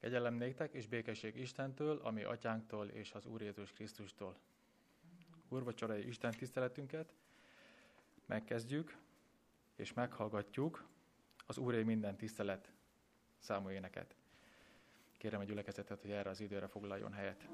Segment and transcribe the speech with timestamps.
[0.00, 4.36] Kegyelem néktek és békesség Istentől, ami atyánktól és az Úr Jézus Krisztustól.
[5.48, 7.14] Úrvacsorai Isten tiszteletünket
[8.26, 8.96] megkezdjük,
[9.76, 10.88] és meghallgatjuk
[11.46, 12.72] az Úré minden tisztelet
[13.38, 14.16] számú éneket.
[15.16, 17.48] Kérem a gyülekezetet, hogy erre az időre foglaljon helyet.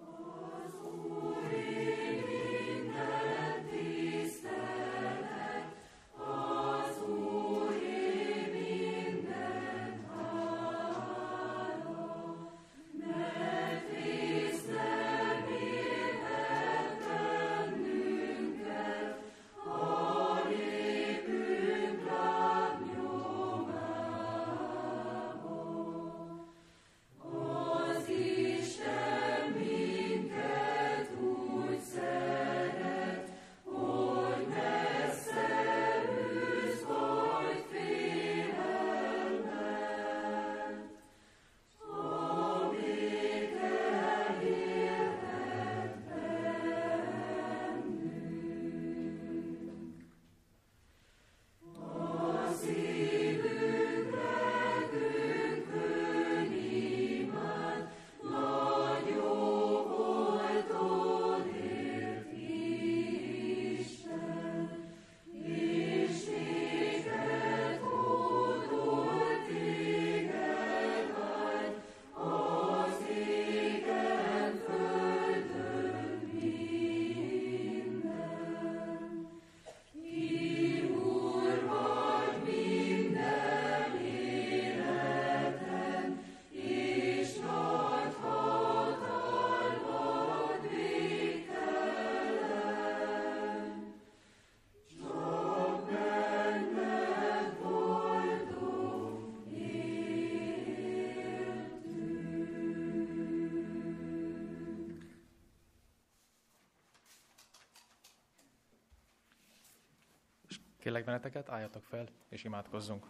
[110.87, 113.07] Kérlek benneteket, álljatok fel, és imádkozzunk.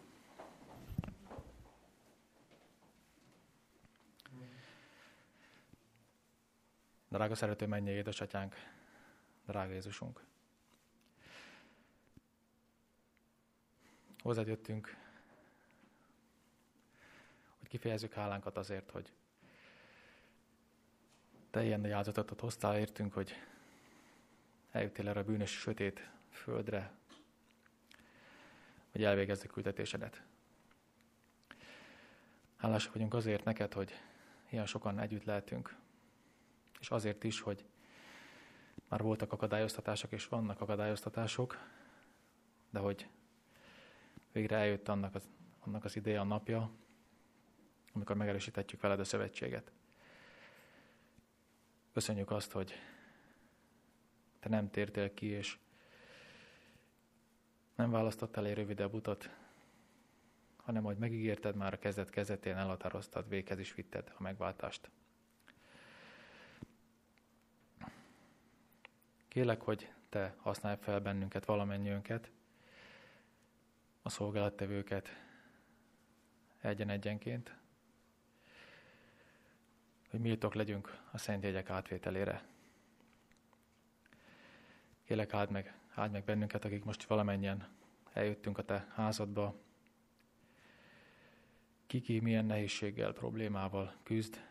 [7.09, 8.55] Drága szerető mennyi édesatyánk,
[9.47, 10.25] drága Jézusunk.
[14.23, 14.97] Hozzád jöttünk,
[17.59, 19.13] hogy kifejezzük hálánkat azért, hogy
[21.51, 23.33] te ilyen nagy áldozatot hoztál értünk, hogy
[24.71, 27.05] eljöttél erre a bűnös, sötét földre,
[28.97, 30.23] hogy elvégezz a küldetésedet.
[32.57, 33.93] Hálásak vagyunk azért neked, hogy
[34.51, 35.77] ilyen sokan együtt lehetünk,
[36.81, 37.65] és azért is, hogy
[38.89, 41.59] már voltak akadályoztatások, és vannak akadályoztatások,
[42.71, 43.09] de hogy
[44.33, 45.28] végre eljött annak az,
[45.61, 46.71] annak az ideje, a napja,
[47.93, 49.73] amikor megerősíthetjük veled a szövetséget.
[51.93, 52.73] Köszönjük azt, hogy
[54.41, 55.59] te nem tértél ki, és
[57.77, 59.31] nem választottál egy rövidebb utat,
[60.57, 64.91] hanem hogy megígérted már a kezdet kezdetén, elhatároztad, véghez is vitted a megváltást.
[69.29, 72.31] Kélek, hogy te használj fel bennünket, valamennyiünket,
[74.03, 75.09] a szolgálattevőket
[76.61, 77.57] egyen-egyenként,
[80.11, 82.47] hogy méltók legyünk a szent jegyek átvételére.
[85.05, 87.69] Kélek áld meg áld meg bennünket, akik most valamennyien
[88.12, 89.61] eljöttünk a te házadba.
[91.87, 94.45] Kiki milyen nehézséggel, problémával küzd.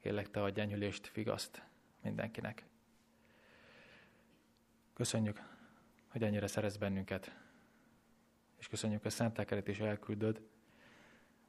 [0.00, 1.62] Kérlek te a gyengülést, figaszt
[2.00, 2.64] mindenkinek.
[4.92, 5.42] Köszönjük,
[6.08, 7.36] hogy ennyire szerez bennünket,
[8.58, 10.42] és köszönjük, a szentelkeret is elküldöd,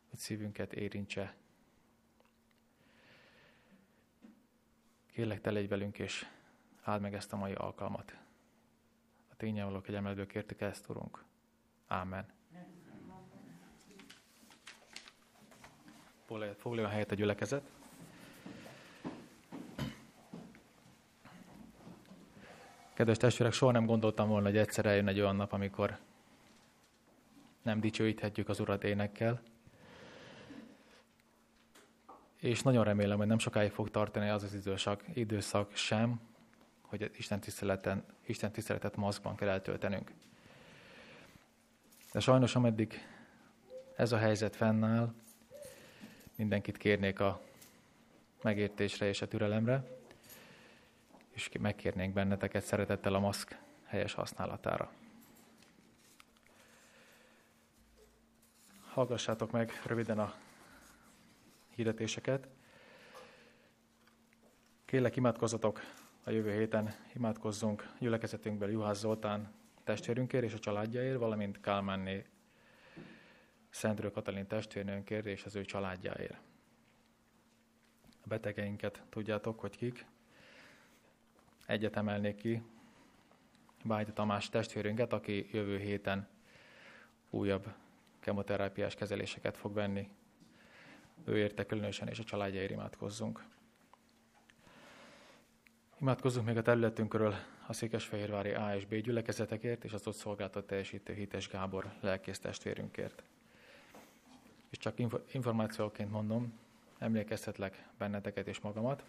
[0.09, 1.35] hogy szívünket érintse.
[5.11, 6.25] Kérlek, te légy velünk, és
[6.83, 8.17] áld meg ezt a mai alkalmat.
[9.31, 11.23] A tényel való kegyemeledő kértük ezt, Urunk.
[11.87, 12.25] Ámen.
[16.57, 17.63] Foglaljon helyet a gyülekezet.
[22.93, 25.97] Kedves testvérek, soha nem gondoltam volna, hogy egyszer eljön egy olyan nap, amikor
[27.61, 29.41] nem dicsőíthetjük az Urat énekkel.
[32.35, 36.19] És nagyon remélem, hogy nem sokáig fog tartani az az időszak, időszak sem,
[36.89, 40.11] hogy Isten, tiszteleten, Isten tiszteletet maszkban kell eltöltenünk.
[42.11, 43.05] De sajnos, ameddig
[43.95, 45.13] ez a helyzet fennáll,
[46.35, 47.41] mindenkit kérnék a
[48.41, 49.83] megértésre és a türelemre,
[51.29, 54.91] és megkérnénk benneteket szeretettel a maszk helyes használatára.
[58.93, 60.33] Hallgassátok meg röviden a
[61.75, 62.47] hirdetéseket.
[64.85, 65.81] Kérlek, imádkozzatok
[66.29, 69.53] a jövő héten, imádkozzunk gyülekezetünkből Juhász Zoltán
[69.83, 72.25] testvérünkért és a családjáért, valamint Kálmánné
[73.69, 76.37] Szentről Katalin testvérnőnkért és az ő családjáért.
[78.23, 80.05] A betegeinket tudjátok, hogy kik.
[81.65, 82.61] Egyet emelnék ki,
[83.83, 86.27] Bájti Tamás testvérünket, aki jövő héten
[87.29, 87.73] újabb
[88.19, 90.09] kemoterápiás kezeléseket fog venni.
[91.25, 93.43] Ő érte különösen, és a családjaért imádkozzunk.
[96.01, 97.35] Imádkozzunk még a területünkről
[97.67, 103.23] a Székesfehérvári A és B gyülekezetekért, és az ott szolgáltat teljesítő Hites Gábor lelkész testvérünkért.
[104.69, 104.99] És csak
[105.31, 106.59] információként mondom,
[106.97, 109.03] emlékeztetlek benneteket és magamat,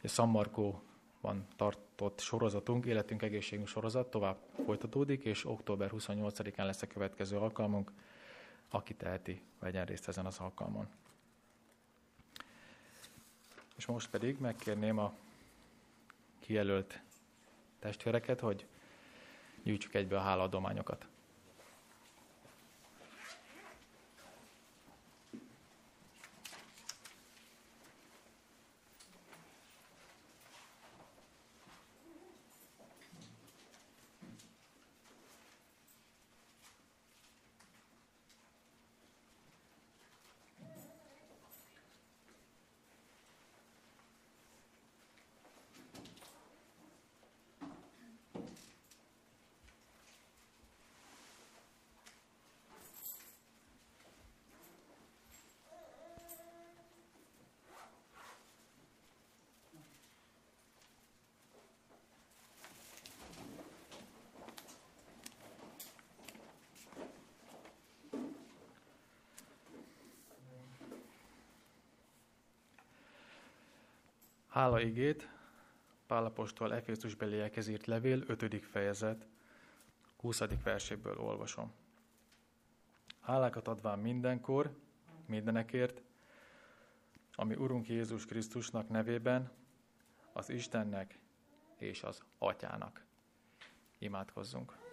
[0.00, 0.80] hogy a San Marco
[1.20, 7.92] van tartott sorozatunk, Életünk Egészségünk sorozat tovább folytatódik, és október 28-án lesz a következő alkalmunk.
[8.70, 10.88] Aki teheti, vegyen részt ezen az alkalmon.
[13.76, 15.14] És most pedig megkérném a
[16.50, 17.00] kijelölt
[17.78, 18.66] testvéreket, hogy
[19.62, 21.06] gyűjtsük egybe a háladományokat.
[74.60, 75.28] Hála igét,
[76.06, 78.64] Pálapostól Efézus beliekhez írt levél, 5.
[78.64, 79.26] fejezet,
[80.16, 80.42] 20.
[80.62, 81.72] verséből olvasom.
[83.20, 84.76] Hálákat adván mindenkor,
[85.26, 86.02] mindenekért,
[87.34, 89.50] ami Urunk Jézus Krisztusnak nevében,
[90.32, 91.18] az Istennek
[91.76, 93.04] és az Atyának.
[93.98, 94.89] Imádkozzunk!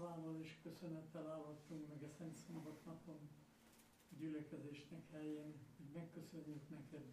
[0.00, 3.20] Hálával és köszönettel állhattunk meg a Szent Szombat napon
[4.18, 7.06] gyülekezésnek helyén, hogy megköszönjük neked,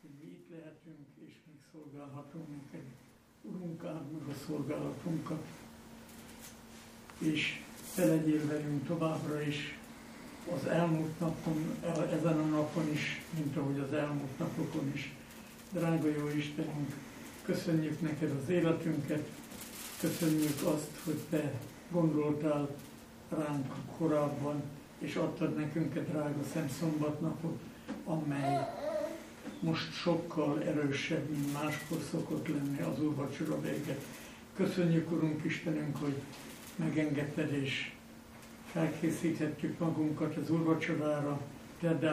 [0.00, 2.86] hogy mi itt lehetünk és még szolgálhatunk neked.
[3.42, 5.46] Urunk, áld meg a szolgálatunkat,
[7.18, 7.64] és
[7.94, 9.78] te legyél velünk továbbra is
[10.54, 15.14] az elmúlt napon, ezen a napon is, mint ahogy az elmúlt napokon is.
[15.72, 16.94] Drága jó Istenünk,
[17.42, 19.28] köszönjük neked az életünket,
[20.00, 21.52] köszönjük azt, hogy te
[21.90, 22.68] gondoltál
[23.28, 24.62] ránk korábban,
[24.98, 27.58] és adtad nekünk egy drága Szent Szombatnapot,
[28.04, 28.66] amely
[29.60, 34.04] most sokkal erősebb, mint máskor szokott lenni az úrvacsora véget.
[34.54, 36.14] Köszönjük, Urunk Istenünk, hogy
[36.76, 37.92] megengedted és
[38.72, 41.40] felkészítettük magunkat az úrvacsorára,
[41.80, 42.04] tedd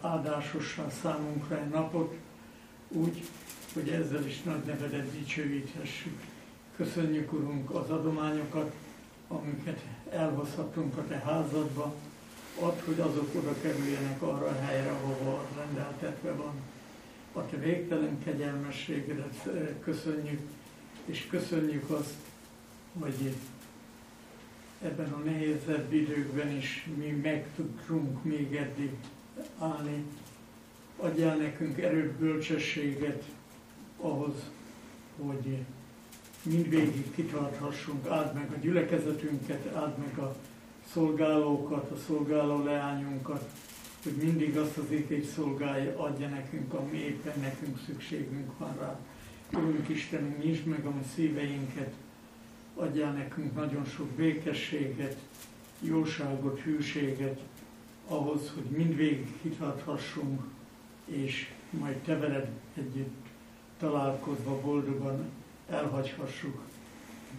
[0.00, 2.14] áldásossá számunkra egy napot,
[2.88, 3.22] úgy,
[3.74, 6.20] hogy ezzel is nagy nevedet dicsőíthessük.
[6.76, 8.74] Köszönjük, Urunk, az adományokat,
[9.28, 11.94] amiket elhozhatunk a te házadba,
[12.60, 16.54] add, hogy azok oda kerüljenek arra a helyre, ahova rendeltetve van.
[17.32, 19.48] A te végtelen kegyelmességedet
[19.80, 20.40] köszönjük,
[21.04, 22.14] és köszönjük azt,
[23.00, 23.34] hogy
[24.82, 28.90] ebben a nehézebb időkben is mi meg tudunk még eddig
[29.58, 30.04] állni.
[30.96, 33.24] Adjál nekünk erőt, bölcsességet
[33.96, 34.34] ahhoz,
[35.16, 35.58] hogy
[36.44, 40.36] mindvégig kitarthassunk, áld meg a gyülekezetünket, áld meg a
[40.92, 43.50] szolgálókat, a szolgáló leányunkat,
[44.02, 48.98] hogy mindig azt az ítét szolgálja, adja nekünk, ami éppen nekünk szükségünk van rá.
[49.52, 51.92] Urunk Istenünk, nyisd meg a mi szíveinket,
[52.74, 55.16] adjál nekünk nagyon sok békességet,
[55.80, 57.40] jóságot, hűséget,
[58.08, 60.42] ahhoz, hogy mindvégig hitathassunk,
[61.04, 63.26] és majd te veled együtt
[63.78, 65.30] találkozva boldogan
[65.70, 66.62] elhagyhassuk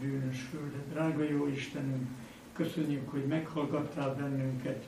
[0.02, 0.90] bűnös földet.
[0.92, 2.08] Drága jó Istenünk,
[2.54, 4.86] köszönjük, hogy meghallgattál bennünket.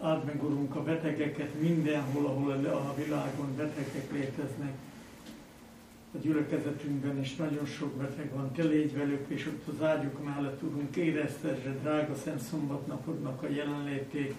[0.00, 4.72] Áld meg, Urunk, a betegeket mindenhol, ahol a világon betegek léteznek.
[6.14, 8.52] A gyülekezetünkben is nagyon sok beteg van.
[8.52, 14.34] Te légy velük, és ott az ágyuk mellett tudunk éreztesre, drága Szent Szombatnapodnak a jelenlétét,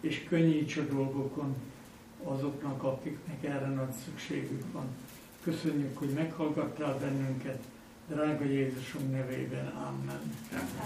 [0.00, 1.56] és könnyíts a dolgokon
[2.22, 4.86] azoknak, akiknek erre nagy szükségük van.
[5.42, 7.62] Köszönjük, hogy meghallgattál bennünket.
[8.08, 10.36] Drága Jézusunk nevében, Amen.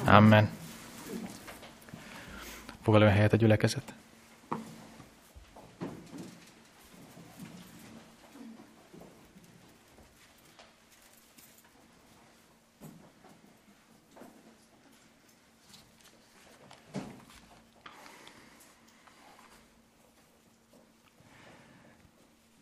[0.05, 0.51] Amen.
[2.83, 3.95] Foglaljon helyet a gyülekezet.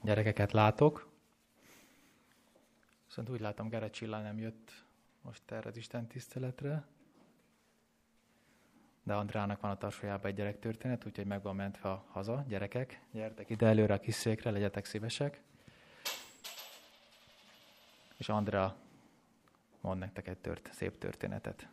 [0.02, 1.13] Gyerekeket látok.
[3.16, 4.84] Viszont úgy látom, Gerett Csilla nem jött
[5.22, 6.84] most erre az Isten tiszteletre.
[9.02, 12.44] De Andrának van a tarsójában egy gyerek történet, úgyhogy meg van mentve a haza.
[12.48, 15.42] Gyerekek, gyertek ide előre a kis székre, legyetek szívesek.
[18.16, 18.76] És Andrea
[19.80, 21.68] mond nektek egy tört, szép történetet.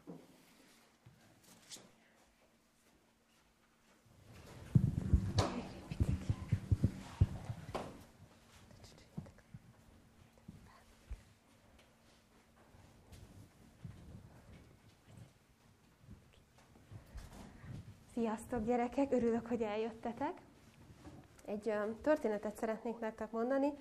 [18.31, 20.33] Sziasztok gyerekek, örülök, hogy eljöttetek.
[21.45, 23.73] Egy történetet szeretnék nektek mondani.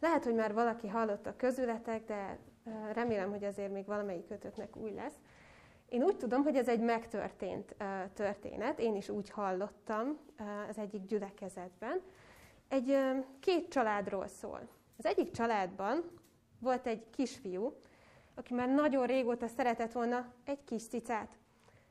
[0.00, 2.38] Lehet, hogy már valaki hallotta közületek, de
[2.92, 5.14] remélem, hogy azért még valamelyik kötöknek új lesz.
[5.88, 7.76] Én úgy tudom, hogy ez egy megtörtént
[8.14, 10.18] történet, én is úgy hallottam
[10.68, 12.00] az egyik gyülekezetben.
[12.68, 12.98] Egy
[13.40, 14.68] két családról szól.
[14.98, 16.04] Az egyik családban
[16.58, 17.72] volt egy kisfiú,
[18.34, 21.38] aki már nagyon régóta szeretett volna egy kis cicát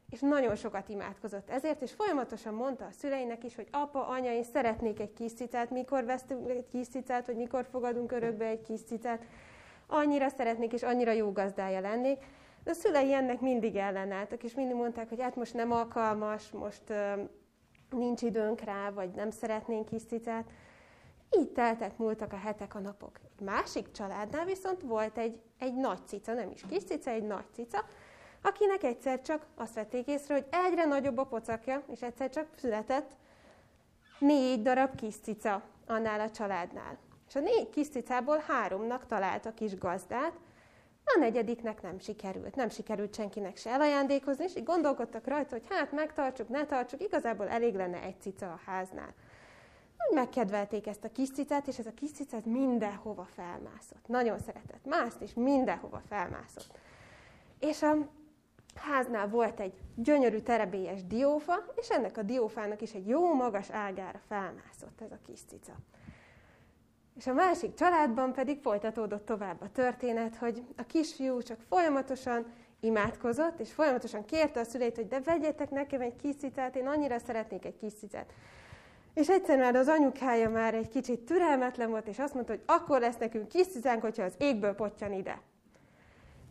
[0.10, 4.44] és nagyon sokat imádkozott ezért, és folyamatosan mondta a szüleinek is, hogy apa, anya, én
[4.44, 8.82] szeretnék egy kis cicát, mikor vesztünk egy kis cicát, vagy mikor fogadunk örökbe egy kis
[8.82, 9.26] cicát.
[9.88, 12.26] Annyira szeretnék, és annyira jó gazdája lennék.
[12.64, 16.94] De a szülei ennek mindig ellenálltak, és mindig mondták, hogy hát most nem alkalmas, most
[17.90, 20.50] nincs időnk rá, vagy nem szeretnénk kis cicát.
[21.40, 23.20] Így teltek, múltak a hetek, a napok.
[23.24, 27.46] Egy másik családnál viszont volt egy, egy nagy cica, nem is kis cica, egy nagy
[27.54, 27.86] cica,
[28.42, 33.12] akinek egyszer csak azt vették észre, hogy egyre nagyobb a pocakja, és egyszer csak született
[34.20, 36.98] négy darab kis cica annál a családnál.
[37.28, 40.34] És a négy kis cicából háromnak találta kis gazdát,
[41.16, 42.56] a negyediknek nem sikerült.
[42.56, 47.48] Nem sikerült senkinek se elajándékozni, és így gondolkodtak rajta, hogy hát megtartsuk, ne tartsuk, igazából
[47.48, 49.14] elég lenne egy cica a háznál.
[50.10, 54.08] Úgy megkedvelték ezt a kis cicát, és ez a kis cicát mindenhova felmászott.
[54.08, 56.78] Nagyon szeretett mászni, és mindenhova felmászott.
[57.60, 57.96] És a
[58.80, 64.20] háznál volt egy gyönyörű terebélyes diófa, és ennek a diófának is egy jó magas ágára
[64.28, 65.74] felmászott ez a kis cica.
[67.18, 72.46] És a másik családban pedig folytatódott tovább a történet, hogy a kisfiú csak folyamatosan
[72.80, 77.20] imádkozott, és folyamatosan kérte a szüleit, hogy de vegyetek nekem egy kis cicát, én annyira
[77.20, 78.34] szeretnék egy kis cicát.
[79.14, 83.00] És egyszer már az anyukája már egy kicsit türelmetlen volt, és azt mondta, hogy akkor
[83.00, 85.42] lesz nekünk kis cicánk, hogyha az égből potyan ide.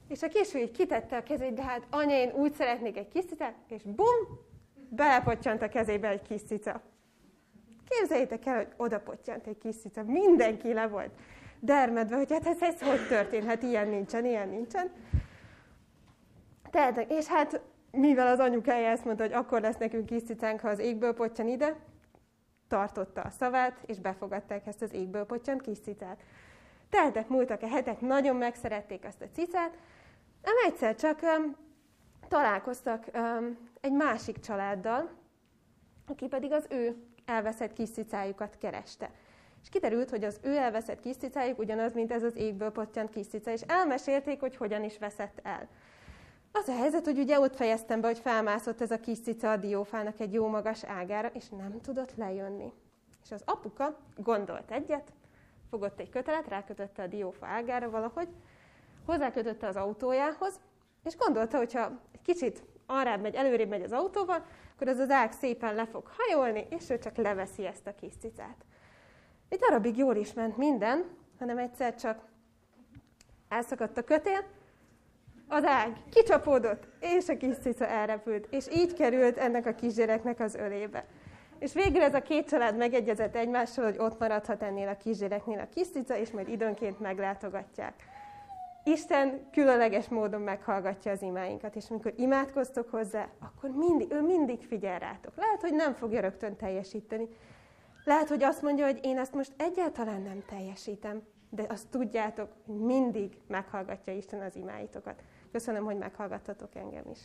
[0.09, 3.25] És a kisfiú így kitette a kezét, de hát anya, én úgy szeretnék egy kis
[3.25, 4.47] cicát, és bum,
[4.89, 6.83] belepottyant a kezébe egy kis cica.
[7.89, 10.03] Képzeljétek el, hogy oda pottyant egy kis cica.
[10.03, 11.11] Mindenki le volt
[11.61, 14.91] dermedve, hogy hát ez, ez hogy történhet, ilyen nincsen, ilyen nincsen.
[16.71, 17.61] Tehát, és hát
[17.91, 21.49] mivel az anyukája ezt mondta, hogy akkor lesz nekünk kis cicánk, ha az égből pottyan
[21.49, 21.77] ide,
[22.69, 26.23] tartotta a szavát, és befogadták ezt az égből pottyant kis cicát.
[26.91, 29.77] Teltek, múltak a hetek, nagyon megszerették ezt a cicát,
[30.49, 31.57] nem egyszer csak um,
[32.29, 35.11] találkoztak um, egy másik családdal,
[36.07, 39.11] aki pedig az ő elveszett kis cicájukat kereste.
[39.63, 43.27] És kiderült, hogy az ő elveszett kis cicájuk ugyanaz, mint ez az égből pottyant kis
[43.27, 45.69] cica, és elmesélték, hogy hogyan is veszett el.
[46.53, 49.57] Az a helyzet, hogy ugye ott fejeztem be, hogy felmászott ez a kis cica a
[49.57, 52.73] diófának egy jó magas ágára, és nem tudott lejönni.
[53.25, 55.13] És az apuka gondolt egyet,
[55.71, 58.29] fogott egy kötelet, rákötötte a diófa ágára valahogy,
[59.09, 60.61] hozzákötötte az autójához,
[61.05, 65.33] és gondolta, hogyha egy kicsit arrább megy, előrébb megy az autóval, akkor az az ág
[65.33, 68.65] szépen le fog hajolni, és ő csak leveszi ezt a kis cicát.
[69.49, 71.05] Egy darabig jól is ment minden,
[71.39, 72.21] hanem egyszer csak
[73.49, 74.45] elszakadt a kötél,
[75.49, 80.55] az ág kicsapódott, és a kis cica elrepült, és így került ennek a kisgyereknek az
[80.55, 81.05] ölébe.
[81.59, 85.69] És végül ez a két család megegyezett egymással, hogy ott maradhat ennél a kisgyereknél a
[85.75, 87.95] kis cica, és majd időnként meglátogatják.
[88.89, 94.99] Isten különleges módon meghallgatja az imáinkat, és amikor imádkoztok hozzá, akkor mindig, ő mindig figyel
[94.99, 95.37] rátok.
[95.37, 97.29] Lehet, hogy nem fogja rögtön teljesíteni.
[98.05, 103.41] Lehet, hogy azt mondja, hogy én ezt most egyáltalán nem teljesítem, de azt tudjátok, mindig
[103.47, 105.23] meghallgatja Isten az imáitokat.
[105.53, 107.21] Köszönöm, hogy meghallgattatok engem is.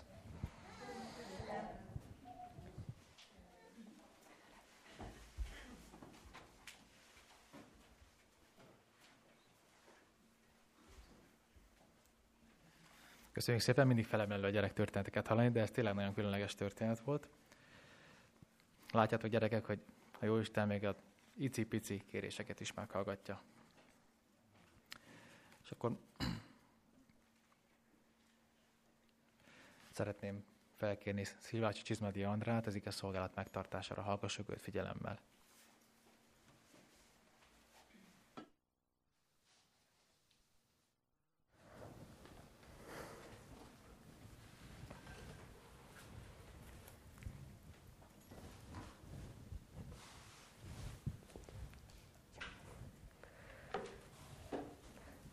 [13.44, 17.30] Köszönjük szépen, mindig felemelő a gyerek történeteket hallani, de ez tényleg nagyon különleges történet volt.
[18.92, 19.80] Látjátok gyerekek, hogy
[20.20, 20.96] a Jóisten még a
[21.34, 23.42] icipici kéréseket is meghallgatja.
[25.64, 25.98] És akkor
[29.98, 30.44] szeretném
[30.76, 34.02] felkérni Szilvácsi Csizmadi Andrát az ige szolgálat megtartására.
[34.02, 35.20] Hallgassuk őt figyelemmel.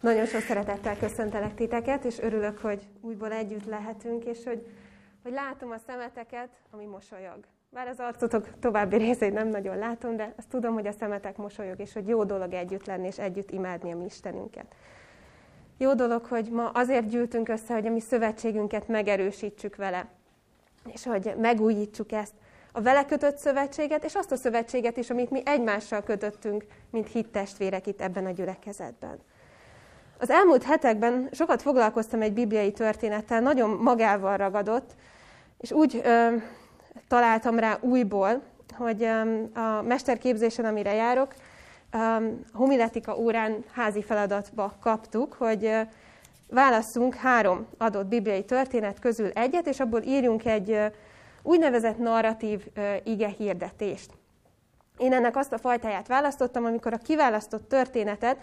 [0.00, 4.66] Nagyon sok szeretettel köszöntelek titeket, és örülök, hogy újból együtt lehetünk, és hogy,
[5.23, 7.38] hogy látom a szemeteket, ami mosolyog.
[7.71, 11.80] Bár az arcotok további részét nem nagyon látom, de azt tudom, hogy a szemetek mosolyog,
[11.80, 14.75] és hogy jó dolog együtt lenni, és együtt imádni a mi Istenünket.
[15.76, 20.09] Jó dolog, hogy ma azért gyűltünk össze, hogy a mi szövetségünket megerősítsük vele,
[20.92, 22.35] és hogy megújítsuk ezt,
[22.73, 27.87] a vele kötött szövetséget, és azt a szövetséget is, amit mi egymással kötöttünk, mint hittestvérek
[27.87, 29.19] itt ebben a gyülekezetben.
[30.20, 34.90] Az elmúlt hetekben sokat foglalkoztam egy bibliai történettel, nagyon magával ragadott,
[35.58, 36.36] és úgy ö,
[37.08, 38.42] találtam rá újból,
[38.76, 41.34] hogy ö, a mesterképzésen, amire járok,
[41.92, 45.80] ö, homiletika órán házi feladatba kaptuk, hogy ö,
[46.50, 50.86] válasszunk három adott bibliai történet közül egyet, és abból írjunk egy ö,
[51.42, 54.10] úgynevezett narratív ö, ige hirdetést.
[54.98, 58.36] Én ennek azt a fajtáját választottam, amikor a kiválasztott történetet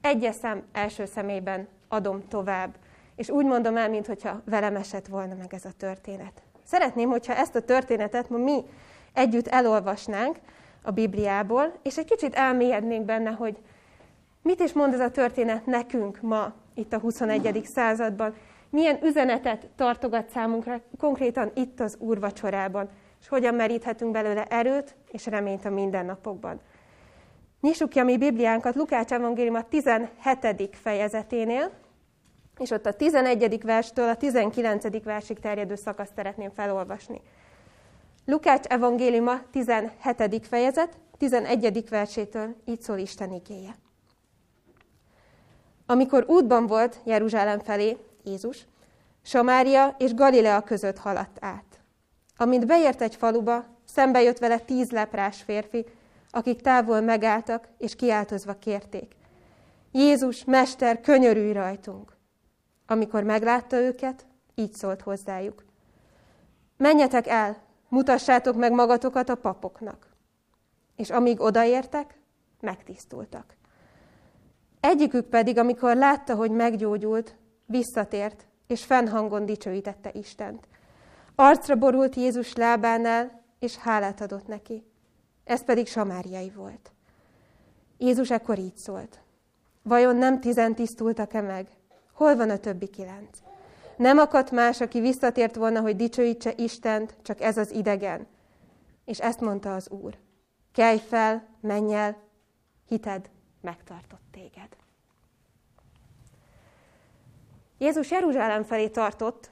[0.00, 0.36] egyes
[0.72, 2.74] első szemében adom tovább.
[3.16, 6.42] És úgy mondom el, mintha velem esett volna meg ez a történet.
[6.64, 8.64] Szeretném, hogyha ezt a történetet ma mi
[9.12, 10.38] együtt elolvasnánk
[10.82, 13.56] a Bibliából, és egy kicsit elmélyednénk benne, hogy
[14.42, 17.62] mit is mond ez a történet nekünk ma, itt a 21.
[17.64, 18.34] században,
[18.70, 22.88] milyen üzenetet tartogat számunkra konkrétan itt az úrvacsorában,
[23.20, 26.60] és hogyan meríthetünk belőle erőt és reményt a mindennapokban.
[27.60, 30.76] Nyissuk ki a mi Bibliánkat Lukács evangélium a 17.
[30.82, 31.70] fejezeténél,
[32.58, 33.62] és ott a 11.
[33.62, 35.02] verstől a 19.
[35.02, 37.20] versig terjedő szakaszt szeretném felolvasni.
[38.24, 40.46] Lukács evangéliuma 17.
[40.46, 41.88] fejezet, 11.
[41.88, 43.76] versétől így szól Isten igéje.
[45.86, 48.66] Amikor útban volt Jeruzsálem felé Jézus,
[49.22, 51.80] Samária és Galilea között haladt át.
[52.36, 55.86] Amint beért egy faluba, szembe jött vele tíz leprás férfi,
[56.30, 59.16] akik távol megálltak, és kiáltozva kérték.
[59.92, 62.16] Jézus, Mester, könyörülj rajtunk!
[62.86, 65.64] Amikor meglátta őket, így szólt hozzájuk.
[66.76, 70.08] Menjetek el, mutassátok meg magatokat a papoknak.
[70.96, 72.18] És amíg odaértek,
[72.60, 73.56] megtisztultak.
[74.80, 80.68] Egyikük pedig, amikor látta, hogy meggyógyult, visszatért, és fennhangon dicsőítette Istent.
[81.34, 84.89] Arcra borult Jézus lábánál, és hálát adott neki
[85.50, 86.92] ez pedig samáriai volt.
[87.98, 89.20] Jézus ekkor így szólt.
[89.82, 91.68] Vajon nem tizen tisztultak-e meg?
[92.12, 93.38] Hol van a többi kilenc?
[93.96, 98.26] Nem akadt más, aki visszatért volna, hogy dicsőítse Istent, csak ez az idegen.
[99.04, 100.18] És ezt mondta az Úr.
[100.72, 102.16] Kelj fel, menj el,
[102.86, 104.76] hited megtartott téged.
[107.78, 109.50] Jézus Jeruzsálem felé tartott,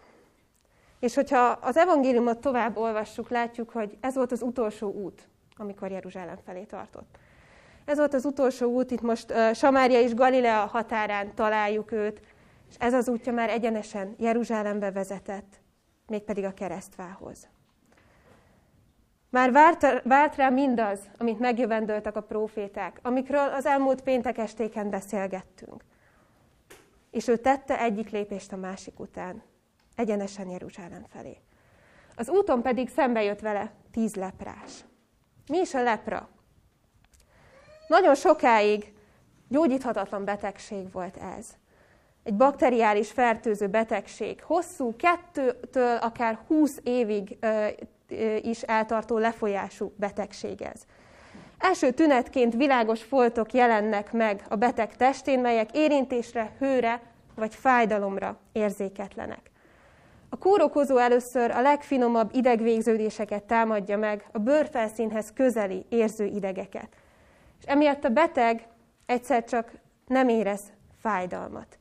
[1.00, 6.38] és hogyha az evangéliumot tovább olvassuk, látjuk, hogy ez volt az utolsó út, amikor Jeruzsálem
[6.44, 7.18] felé tartott.
[7.84, 12.20] Ez volt az utolsó út, itt most uh, Samária és Galilea határán találjuk őt,
[12.68, 15.60] és ez az útja már egyenesen Jeruzsálembe vezetett,
[16.06, 17.48] mégpedig a keresztvához.
[19.30, 25.84] Már várt, várt rá mindaz, amit megjövendöltek a próféták, amikről az elmúlt péntek estéken beszélgettünk.
[27.10, 29.42] És ő tette egyik lépést a másik után,
[29.96, 31.36] egyenesen Jeruzsálem felé.
[32.16, 34.84] Az úton pedig szembe jött vele tíz leprás.
[35.48, 36.28] Mi is a lepra?
[37.86, 38.92] Nagyon sokáig
[39.48, 41.46] gyógyíthatatlan betegség volt ez.
[42.22, 47.66] Egy bakteriális fertőző betegség, hosszú, kettőtől akár húsz évig ö,
[48.08, 50.82] ö, is eltartó lefolyású betegség ez.
[51.58, 57.02] Első tünetként világos foltok jelennek meg a beteg testén, melyek érintésre, hőre
[57.34, 59.50] vagy fájdalomra érzéketlenek.
[60.28, 66.88] A kórokozó először a legfinomabb idegvégződéseket támadja meg, a bőrfelszínhez közeli érző idegeket.
[67.58, 68.68] És emiatt a beteg
[69.06, 69.70] egyszer csak
[70.06, 70.60] nem érez
[71.00, 71.78] fájdalmat.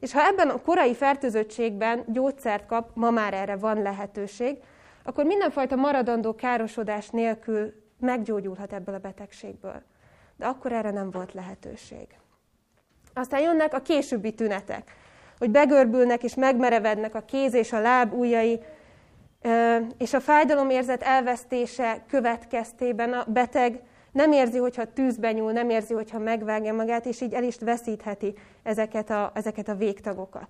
[0.00, 4.58] És ha ebben a korai fertőzöttségben gyógyszert kap, ma már erre van lehetőség,
[5.02, 9.82] akkor mindenfajta maradandó károsodás nélkül meggyógyulhat ebből a betegségből.
[10.36, 12.06] De akkor erre nem volt lehetőség.
[13.14, 14.96] Aztán jönnek a későbbi tünetek.
[15.40, 18.60] Hogy begörbülnek és megmerevednek a kéz és a láb ujjai,
[19.98, 23.80] és a fájdalomérzet elvesztése következtében a beteg
[24.12, 28.34] nem érzi, hogyha tűzbe nyúl, nem érzi, hogyha megvágja magát, és így el is veszítheti
[28.62, 30.48] ezeket a, ezeket a végtagokat.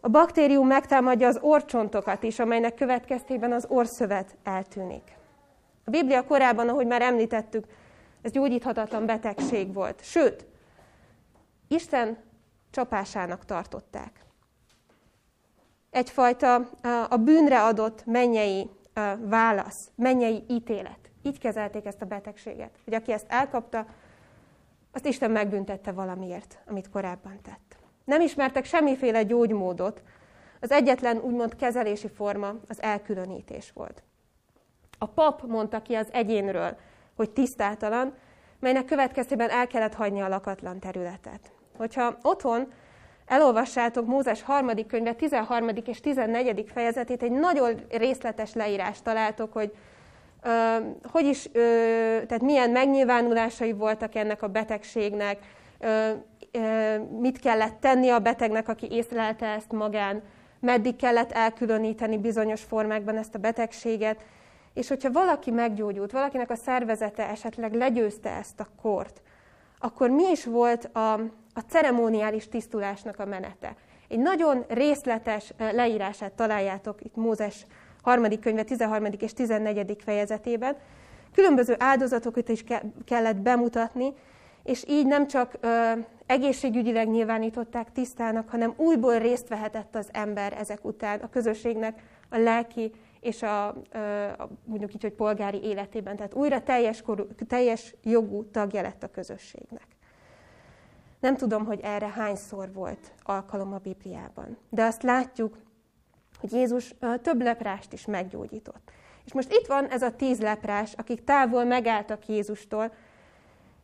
[0.00, 5.16] A baktérium megtámadja az orcsontokat is, amelynek következtében az orszövet eltűnik.
[5.84, 7.64] A Biblia korában, ahogy már említettük,
[8.22, 10.00] ez gyógyíthatatlan betegség volt.
[10.02, 10.46] Sőt,
[11.68, 12.18] Isten
[12.78, 14.24] csapásának tartották.
[15.90, 16.54] Egyfajta
[17.08, 18.70] a bűnre adott mennyei
[19.18, 20.98] válasz, mennyei ítélet.
[21.22, 22.78] Így kezelték ezt a betegséget.
[22.84, 23.86] Hogy aki ezt elkapta,
[24.92, 27.76] azt Isten megbüntette valamiért, amit korábban tett.
[28.04, 30.02] Nem ismertek semmiféle gyógymódot,
[30.60, 34.02] az egyetlen úgymond kezelési forma az elkülönítés volt.
[34.98, 36.76] A pap mondta ki az egyénről,
[37.16, 38.14] hogy tisztátalan,
[38.60, 41.52] melynek következtében el kellett hagyni a lakatlan területet.
[41.78, 42.72] Hogyha otthon
[43.26, 45.68] elolvassátok Mózes harmadik könyve 13.
[45.84, 46.70] és 14.
[46.74, 49.72] fejezetét, egy nagyon részletes leírást találtok, hogy
[51.12, 51.48] hogy is,
[52.26, 55.38] tehát milyen megnyilvánulásai voltak ennek a betegségnek,
[57.18, 60.22] mit kellett tenni a betegnek, aki észlelte ezt magán,
[60.60, 64.24] meddig kellett elkülöníteni bizonyos formákban ezt a betegséget,
[64.74, 69.22] és hogyha valaki meggyógyult, valakinek a szervezete esetleg legyőzte ezt a kort,
[69.78, 71.20] akkor mi is volt a,
[71.58, 73.76] a ceremoniális tisztulásnak a menete?
[74.08, 77.66] Egy nagyon részletes leírását találjátok itt Mózes
[78.02, 79.04] harmadik könyve 13.
[79.18, 79.96] és 14.
[80.04, 80.76] fejezetében.
[81.32, 82.64] Különböző áldozatokat is
[83.04, 84.12] kellett bemutatni,
[84.64, 85.92] és így nem csak ö,
[86.26, 92.92] egészségügyileg nyilvánították tisztának, hanem újból részt vehetett az ember ezek után a közösségnek a lelki
[93.20, 96.16] és a, a mondjuk így, hogy polgári életében.
[96.16, 99.97] Tehát újra teljes, korú, teljes jogú tagja lett a közösségnek.
[101.20, 105.56] Nem tudom, hogy erre hányszor volt alkalom a Bibliában, de azt látjuk,
[106.40, 108.90] hogy Jézus több leprást is meggyógyított.
[109.24, 112.92] És most itt van ez a tíz leprás, akik távol megálltak Jézustól,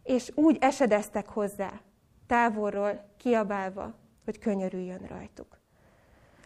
[0.02, 1.80] és úgy esedeztek hozzá,
[2.26, 3.94] távolról kiabálva,
[4.24, 5.58] hogy könyörüljön rajtuk.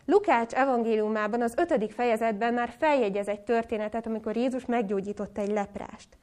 [0.05, 6.18] Lukács evangéliumában az ötödik fejezetben már feljegyez egy történetet, amikor Jézus meggyógyította egy leprást.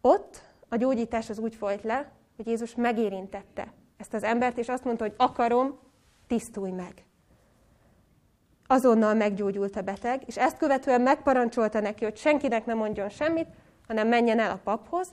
[0.00, 4.84] Ott a gyógyítás az úgy folyt le, hogy Jézus megérintette ezt az embert, és azt
[4.84, 5.78] mondta, hogy akarom,
[6.26, 7.04] tisztulj meg
[8.66, 13.46] azonnal meggyógyult a beteg, és ezt követően megparancsolta neki, hogy senkinek ne mondjon semmit,
[13.86, 15.08] hanem menjen el a paphoz,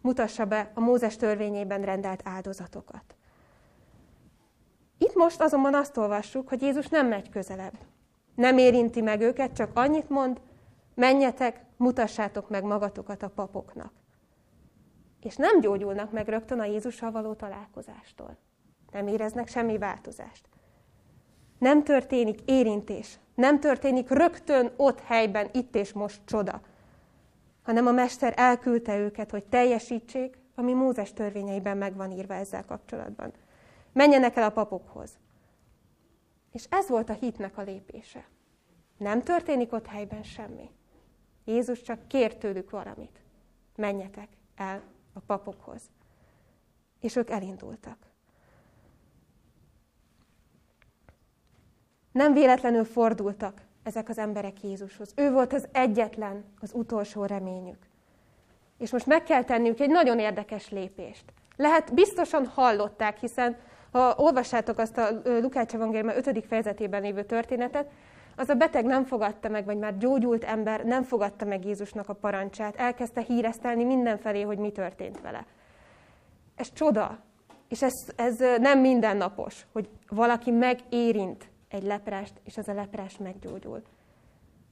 [0.00, 3.16] mutassa be a Mózes törvényében rendelt áldozatokat.
[4.98, 7.78] Itt most azonban azt olvassuk, hogy Jézus nem megy közelebb.
[8.34, 10.40] Nem érinti meg őket, csak annyit mond,
[10.94, 13.92] menjetek, mutassátok meg magatokat a papoknak.
[15.22, 18.36] És nem gyógyulnak meg rögtön a Jézussal való találkozástól.
[18.92, 20.48] Nem éreznek semmi változást.
[21.58, 23.18] Nem történik érintés.
[23.34, 26.60] Nem történik rögtön ott helyben, itt és most csoda.
[27.62, 33.32] Hanem a Mester elküldte őket, hogy teljesítsék, ami Mózes törvényeiben meg van írva ezzel kapcsolatban.
[33.92, 35.18] Menjenek el a papokhoz.
[36.52, 38.28] És ez volt a hitnek a lépése.
[38.96, 40.70] Nem történik ott helyben semmi.
[41.44, 43.20] Jézus csak kér tőlük valamit.
[43.76, 44.82] Menjetek el
[45.18, 45.82] a papokhoz.
[47.00, 47.96] És ők elindultak.
[52.12, 55.12] Nem véletlenül fordultak ezek az emberek Jézushoz.
[55.16, 57.78] Ő volt az egyetlen, az utolsó reményük.
[58.78, 61.24] És most meg kell tenniük egy nagyon érdekes lépést.
[61.56, 63.56] Lehet, biztosan hallották, hiszen
[63.92, 66.44] ha olvassátok azt a Lukács Evangélium 5.
[66.46, 67.90] fejezetében lévő történetet,
[68.38, 72.12] az a beteg nem fogadta meg, vagy már gyógyult ember nem fogadta meg Jézusnak a
[72.12, 75.46] parancsát, elkezdte híresztelni mindenfelé, hogy mi történt vele.
[76.54, 77.18] Ez csoda,
[77.68, 83.82] és ez, ez nem mindennapos, hogy valaki megérint egy leprást, és az a leprás meggyógyul.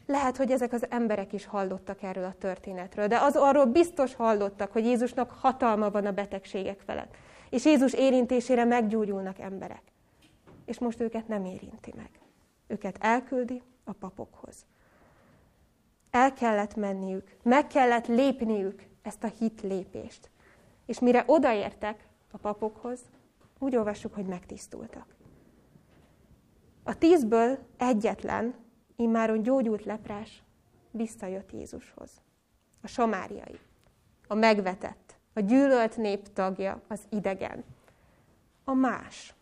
[0.07, 4.73] Lehet, hogy ezek az emberek is hallottak erről a történetről, de az arról biztos hallottak,
[4.73, 7.15] hogy Jézusnak hatalma van a betegségek felett.
[7.51, 9.83] És Jézus érintésére meggyógyulnak emberek.
[10.65, 12.11] És most őket nem érinti meg.
[12.67, 14.67] Őket elküldi a papokhoz.
[16.11, 20.31] El kellett menniük, meg kellett lépniük ezt a hit lépést.
[20.87, 23.01] És mire odaértek a papokhoz,
[23.59, 25.15] úgy olvassuk, hogy megtisztultak.
[26.83, 28.55] A tízből egyetlen,
[28.97, 30.43] immáron gyógyult leprás
[30.91, 32.11] visszajött Jézushoz.
[32.83, 33.59] A samáriai,
[34.27, 37.65] a megvetett, a gyűlölt nép tagja, az idegen.
[38.65, 39.35] A más.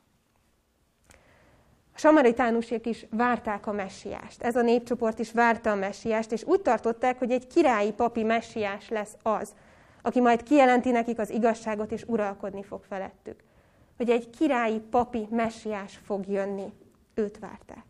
[1.95, 4.43] A samaritánusék is várták a messiást.
[4.43, 8.89] Ez a népcsoport is várta a messiást, és úgy tartották, hogy egy királyi papi messiás
[8.89, 9.55] lesz az,
[10.03, 13.43] aki majd kijelenti nekik az igazságot, és uralkodni fog felettük.
[13.97, 16.73] hogy egy királyi papi messiás fog jönni.
[17.15, 17.85] Őt várták.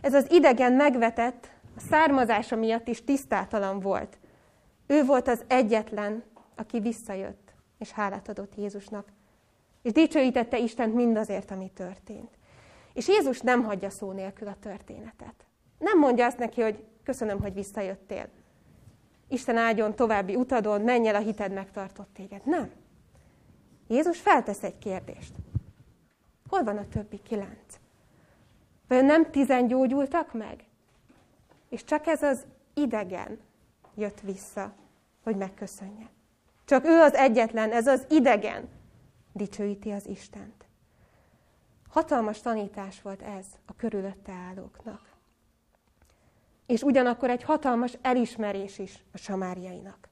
[0.00, 4.18] Ez az idegen megvetett, a származása miatt is tisztátalan volt.
[4.86, 6.22] Ő volt az egyetlen,
[6.56, 9.08] aki visszajött, és hálát adott Jézusnak.
[9.82, 12.35] És dicsőítette Istent mindazért, ami történt.
[12.96, 15.34] És Jézus nem hagyja szó nélkül a történetet.
[15.78, 18.28] Nem mondja azt neki, hogy köszönöm, hogy visszajöttél.
[19.28, 22.46] Isten áldjon további utadon, menj el, a hited megtartott téged.
[22.46, 22.70] Nem.
[23.88, 25.34] Jézus feltesz egy kérdést.
[26.48, 27.78] Hol van a többi kilenc?
[28.88, 30.64] Vajon nem tizen gyógyultak meg?
[31.68, 33.38] És csak ez az idegen
[33.94, 34.72] jött vissza,
[35.22, 36.08] hogy megköszönje.
[36.64, 38.68] Csak ő az egyetlen, ez az idegen
[39.32, 40.65] dicsőíti az Istent.
[41.96, 45.00] Hatalmas tanítás volt ez a körülötte állóknak.
[46.66, 50.08] És ugyanakkor egy hatalmas elismerés is a samáriainak.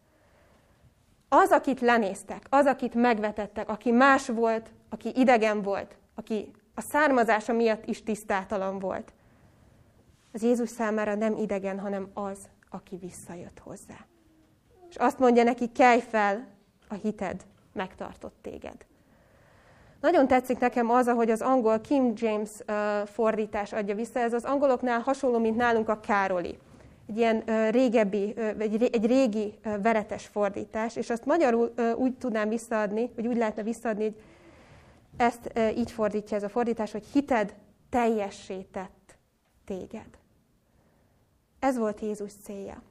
[1.29, 7.53] Az, akit lenéztek, az, akit megvetettek, aki más volt, aki idegen volt, aki a származása
[7.53, 9.12] miatt is tisztátalan volt,
[10.33, 12.38] az Jézus számára nem idegen, hanem az,
[12.70, 14.07] aki visszajött hozzá.
[14.88, 16.49] És azt mondja neki, kelj fel,
[16.88, 18.87] a hited megtartott téged.
[20.05, 22.51] Nagyon tetszik nekem az, ahogy az angol Kim James
[23.05, 24.19] fordítás adja vissza.
[24.19, 26.59] Ez az angoloknál hasonló, mint nálunk a Károli.
[27.09, 33.37] Egy ilyen régebbi, egy, régi veretes fordítás, és azt magyarul úgy tudnám visszaadni, vagy úgy
[33.37, 34.14] lehetne visszaadni, hogy
[35.17, 37.55] ezt így fordítja ez a fordítás, hogy hited
[37.90, 39.17] teljessé tett
[39.64, 40.09] téged.
[41.59, 42.83] Ez volt Jézus célja.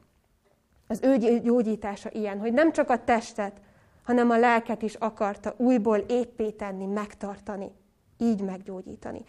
[0.88, 3.62] Az ő gyógyítása ilyen, hogy nem csak a testet,
[4.04, 7.72] hanem a lelket is akarta újból éppé tenni, megtartani,
[8.18, 9.24] így meggyógyítani.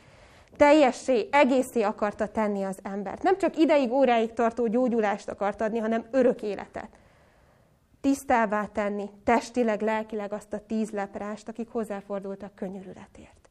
[0.56, 3.22] Teljessé, egészé akarta tenni az embert.
[3.22, 6.88] Nem csak ideig, óráig tartó gyógyulást akart adni, hanem örök életet.
[8.00, 13.48] Tisztává tenni, testileg, lelkileg azt a tíz leprást, akik hozzáfordultak könyörületért.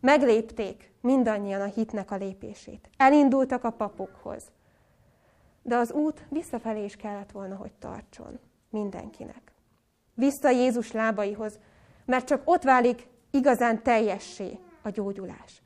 [0.00, 2.88] Meglépték mindannyian a hitnek a lépését.
[2.96, 4.44] Elindultak a papokhoz.
[5.62, 8.38] De az út visszafelé is kellett volna, hogy tartson
[8.72, 9.52] mindenkinek.
[10.14, 11.58] Vissza Jézus lábaihoz,
[12.04, 15.62] mert csak ott válik igazán teljessé a gyógyulás.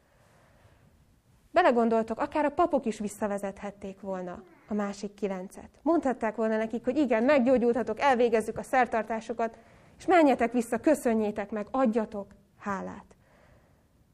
[1.50, 5.68] Belegondoltok, akár a papok is visszavezethették volna a másik kilencet.
[5.82, 9.58] Mondhatták volna nekik, hogy igen, meggyógyultatok, elvégezzük a szertartásokat,
[9.98, 12.26] és menjetek vissza, köszönjétek meg, adjatok
[12.58, 13.16] hálát.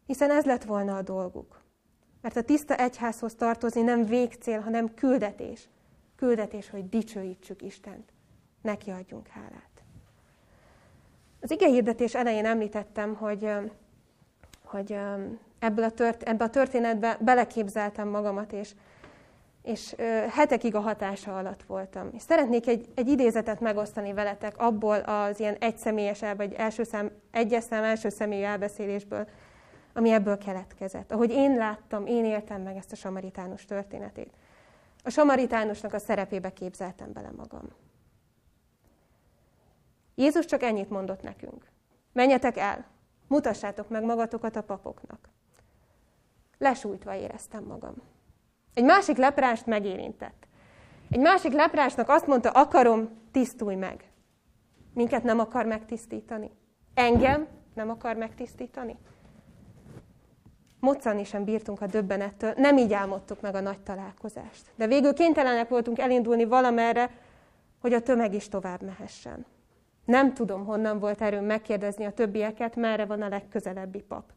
[0.07, 1.61] Hiszen ez lett volna a dolguk.
[2.21, 5.69] Mert a tiszta egyházhoz tartozni nem végcél, hanem küldetés.
[6.17, 8.12] Küldetés, hogy dicsőítsük Istent
[8.63, 9.71] neki adjunk hálát.
[11.41, 13.51] Az ige hirdetés elején említettem, hogy,
[14.65, 14.97] hogy
[15.59, 18.75] ebből a tört, ebbe a történetbe beleképzeltem magamat, és,
[19.63, 19.95] és
[20.31, 22.09] hetekig a hatása alatt voltam.
[22.13, 27.65] És szeretnék egy, egy idézetet megosztani veletek abból az ilyen egyszemélyes, vagy első szám, egyes
[27.65, 29.29] szám első személyű elbeszélésből,
[29.93, 31.13] ami ebből keletkezett.
[31.13, 34.33] Ahogy én láttam, én éltem meg ezt a samaritánus történetét.
[35.05, 37.69] A samaritánusnak a szerepébe képzeltem bele magam.
[40.23, 41.71] Jézus csak ennyit mondott nekünk.
[42.13, 42.87] Menjetek el,
[43.29, 45.29] mutassátok meg magatokat a papoknak.
[46.59, 47.95] Lesújtva éreztem magam.
[48.75, 50.47] Egy másik leprást megérintett.
[51.11, 54.13] Egy másik leprásnak azt mondta, akarom, tisztulj meg.
[54.95, 56.51] Minket nem akar megtisztítani.
[56.95, 58.99] Engem nem akar megtisztítani.
[60.81, 64.71] Moccani sem bírtunk a döbbenettől, nem így álmodtuk meg a nagy találkozást.
[64.75, 67.11] De végül kénytelenek voltunk elindulni valamerre,
[67.81, 69.47] hogy a tömeg is tovább mehessen.
[70.05, 74.33] Nem tudom, honnan volt erőm megkérdezni a többieket, merre van a legközelebbi pap.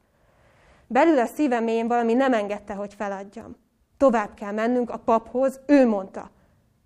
[0.88, 3.56] Belül a szívem valami nem engedte, hogy feladjam.
[3.98, 6.30] Tovább kell mennünk a paphoz, ő mondta.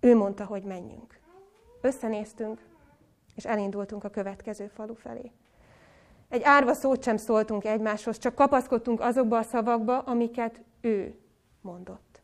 [0.00, 1.20] Ő mondta, hogy menjünk.
[1.80, 2.60] Összenéztünk,
[3.34, 5.32] és elindultunk a következő falu felé.
[6.28, 11.18] Egy árva szót sem szóltunk egymáshoz, csak kapaszkodtunk azokba a szavakba, amiket ő
[11.60, 12.22] mondott.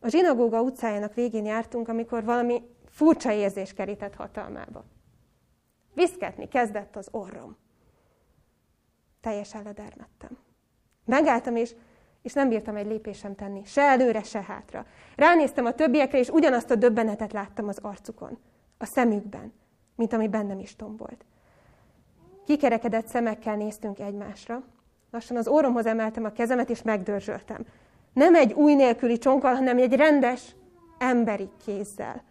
[0.00, 4.84] A zsinagóga utcájának végén jártunk, amikor valami furcsa érzés kerített hatalmába.
[5.94, 7.56] Viszketni kezdett az orrom.
[9.20, 10.38] Teljesen ledermettem.
[11.04, 11.74] Megálltam, és,
[12.22, 14.86] és nem bírtam egy lépésem tenni, se előre, se hátra.
[15.16, 18.38] Ránéztem a többiekre, és ugyanazt a döbbenetet láttam az arcukon,
[18.78, 19.52] a szemükben,
[19.96, 21.24] mint ami bennem is tombolt.
[22.46, 24.62] Kikerekedett szemekkel néztünk egymásra.
[25.10, 27.66] Lassan az orromhoz emeltem a kezemet, és megdörzsöltem.
[28.12, 30.54] Nem egy új nélküli csonkkal, hanem egy rendes,
[30.98, 32.22] emberi kézzel.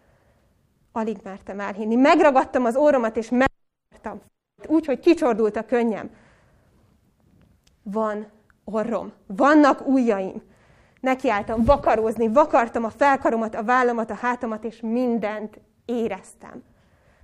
[0.91, 1.95] Alig mertem elhinni.
[1.95, 4.21] Megragadtam az óromat, és megvártam.
[4.67, 6.09] Úgy, hogy kicsordult a könnyem.
[7.83, 8.27] Van
[8.63, 10.41] orrom, vannak ujjaim.
[10.99, 16.63] Nekiálltam vakarózni, vakartam a felkaromat, a vállamat, a hátamat, és mindent éreztem.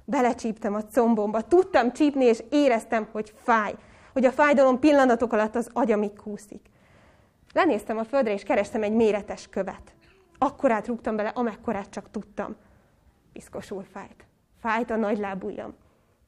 [0.05, 3.75] Belecsíptem a combomba, tudtam csípni, és éreztem, hogy fáj.
[4.13, 6.69] Hogy a fájdalom pillanatok alatt az agyamig kúszik.
[7.53, 9.95] Lenéztem a földre, és kerestem egy méretes követ.
[10.37, 12.55] Akkorát rúgtam bele, amekkorát csak tudtam.
[13.37, 14.25] Piszkosul fájt.
[14.59, 15.73] Fájt a nagy lábujjam.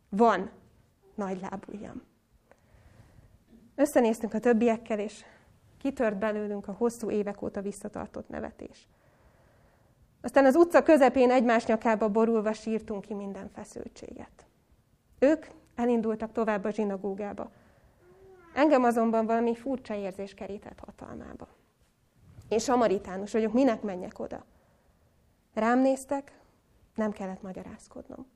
[0.10, 0.50] Van
[1.16, 2.02] nagy lábujjam.
[3.76, 5.26] Összenéztünk a többiekkel, és
[5.78, 8.88] kitört belőlünk a hosszú évek óta visszatartott nevetés.
[10.22, 14.46] Aztán az utca közepén egymás nyakába borulva sírtunk ki minden feszültséget.
[15.20, 15.46] Ők
[15.76, 17.52] elindultak tovább a zsinagógába.
[18.54, 21.48] Engem azonban valami furcsa érzés kerített hatalmába.
[22.48, 24.46] Én samaritánus vagyok, minek menjek oda?
[25.54, 26.39] Rám néztek,
[27.00, 28.28] nem kellett magyarázkodnom.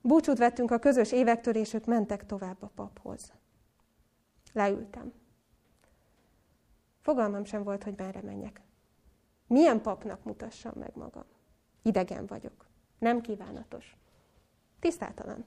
[0.00, 3.32] Búcsút vettünk a közös évektől, és ők mentek tovább a paphoz.
[4.52, 5.12] Leültem.
[7.00, 8.60] Fogalmam sem volt, hogy merre menjek.
[9.46, 11.24] Milyen papnak mutassam meg magam?
[11.82, 12.66] Idegen vagyok.
[12.98, 13.96] Nem kívánatos.
[14.80, 15.44] Tisztátalan.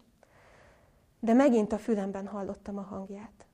[1.19, 3.45] De megint a fülemben hallottam a hangját.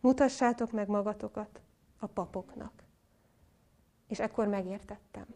[0.00, 1.60] Mutassátok meg magatokat
[1.98, 2.84] a papoknak.
[4.06, 5.26] És ekkor megértettem.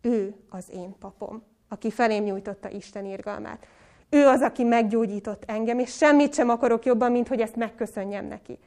[0.00, 3.66] Ő az én papom, aki felém nyújtotta Isten irgalmát.
[4.10, 8.58] Ő az, aki meggyógyított engem, és semmit sem akarok jobban, mint hogy ezt megköszönjem neki.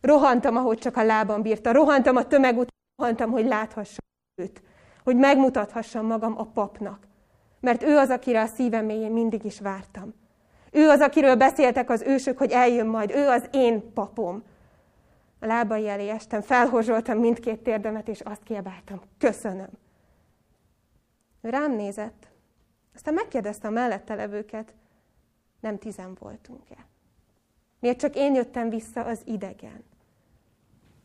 [0.00, 1.72] Rohantam, ahogy csak a lábam bírta.
[1.72, 4.04] Rohantam a tömeg után, rohantam, hogy láthassam
[4.42, 4.62] őt.
[5.04, 7.06] Hogy megmutathassam magam a papnak.
[7.60, 10.14] Mert ő az, akire a szívem mélyén mindig is vártam.
[10.70, 13.10] Ő az, akiről beszéltek az ősök, hogy eljön majd.
[13.10, 14.42] Ő az én papom.
[15.40, 19.00] A lábai elé estem, felhorzsoltam mindkét térdemet, és azt kiabáltam.
[19.18, 19.68] Köszönöm.
[21.40, 22.28] Ő rám nézett,
[22.94, 24.74] aztán megkérdezte a mellette levőket,
[25.60, 26.86] nem tizen voltunk-e.
[27.78, 29.84] Miért csak én jöttem vissza az idegen?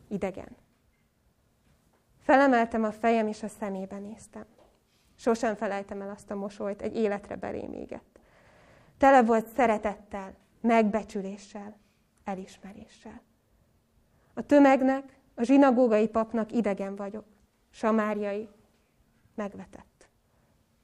[0.08, 0.56] Idegen.
[2.20, 4.46] Felemeltem a fejem, és a szemébe néztem.
[5.16, 8.20] Sosem felejtem el azt a mosolyt, egy életre belém égett.
[8.98, 11.78] Tele volt szeretettel, megbecsüléssel,
[12.24, 13.22] elismeréssel.
[14.34, 17.26] A tömegnek, a zsinagógai papnak idegen vagyok,
[17.70, 18.50] samáriai,
[19.36, 19.93] megvetett.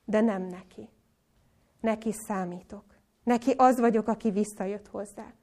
[0.09, 0.89] De nem neki.
[1.79, 2.83] Neki számítok.
[3.23, 5.33] Neki az vagyok, aki visszajött hozzá.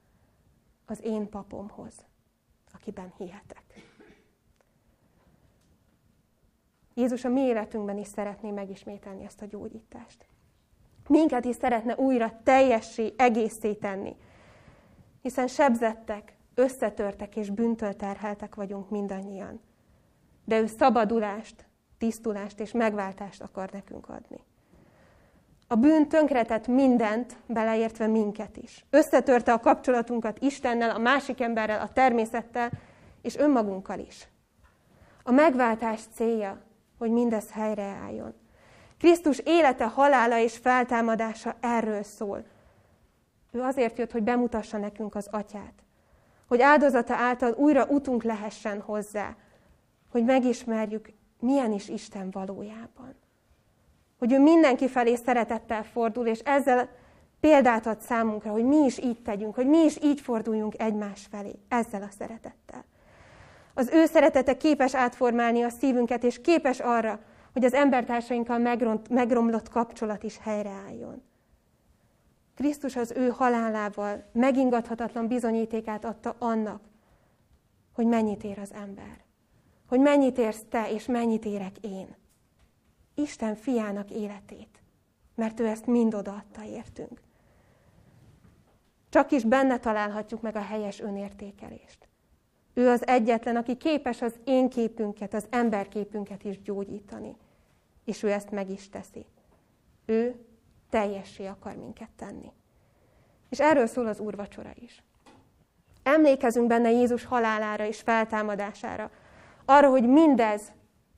[0.87, 2.05] Az én papomhoz,
[2.73, 3.65] akiben hihetek.
[6.95, 10.27] Jézus a mi életünkben is szeretné megismételni ezt a gyógyítást.
[11.09, 14.17] Minket is szeretne újra teljessé, egészé tenni.
[15.23, 19.61] Hiszen sebzettek, összetörtek és bűntől terheltek vagyunk mindannyian.
[20.45, 21.67] De ő szabadulást,
[21.99, 24.46] tisztulást és megváltást akar nekünk adni.
[25.69, 28.85] A bűn tönkretett mindent, beleértve minket is.
[28.91, 32.71] Összetörte a kapcsolatunkat Istennel, a másik emberrel, a természettel,
[33.23, 34.29] és önmagunkkal is.
[35.23, 36.63] A megváltás célja,
[36.99, 38.35] hogy mindez helyreálljon.
[38.99, 42.45] Krisztus élete, halála és feltámadása erről szól.
[43.53, 45.75] Ő azért jött, hogy bemutassa nekünk az atyát.
[46.49, 49.37] Hogy áldozata által újra utunk lehessen hozzá.
[50.11, 51.09] Hogy megismerjük,
[51.41, 53.15] milyen is Isten valójában.
[54.19, 56.89] Hogy ő mindenki felé szeretettel fordul, és ezzel
[57.41, 61.55] példát ad számunkra, hogy mi is így tegyünk, hogy mi is így forduljunk egymás felé,
[61.69, 62.85] ezzel a szeretettel.
[63.75, 67.21] Az ő szeretete képes átformálni a szívünket, és képes arra,
[67.53, 71.23] hogy az embertársainkkal megront, megromlott kapcsolat is helyreálljon.
[72.55, 76.81] Krisztus az ő halálával megingathatatlan bizonyítékát adta annak,
[77.93, 79.25] hogy mennyit ér az ember.
[79.89, 82.17] Hogy mennyit érsz te, és mennyit érek én.
[83.19, 84.83] Isten fiának életét,
[85.35, 87.21] mert ő ezt mind odaadta értünk.
[89.09, 92.09] Csak is benne találhatjuk meg a helyes önértékelést.
[92.75, 97.37] Ő az egyetlen, aki képes az én képünket, az emberképünket is gyógyítani.
[98.05, 99.27] És ő ezt meg is teszi.
[100.07, 100.45] Ő
[100.91, 102.53] teljessé akar minket tenni.
[103.49, 105.03] És erről szól az úrvacsora is.
[106.03, 109.11] Emlékezünk benne Jézus halálára és feltámadására.
[109.65, 110.73] Arra, hogy mindez